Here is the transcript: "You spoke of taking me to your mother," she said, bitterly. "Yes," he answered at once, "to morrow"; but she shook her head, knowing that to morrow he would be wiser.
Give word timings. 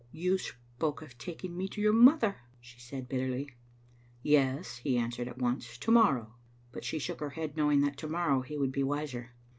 "You 0.25 0.39
spoke 0.39 1.03
of 1.03 1.15
taking 1.19 1.55
me 1.55 1.67
to 1.67 1.79
your 1.79 1.93
mother," 1.93 2.37
she 2.59 2.79
said, 2.79 3.07
bitterly. 3.07 3.51
"Yes," 4.23 4.77
he 4.77 4.97
answered 4.97 5.27
at 5.27 5.37
once, 5.37 5.77
"to 5.77 5.91
morrow"; 5.91 6.33
but 6.71 6.83
she 6.83 6.97
shook 6.97 7.19
her 7.19 7.29
head, 7.29 7.55
knowing 7.55 7.81
that 7.81 7.97
to 7.97 8.07
morrow 8.07 8.41
he 8.41 8.57
would 8.57 8.71
be 8.71 8.81
wiser. 8.81 9.33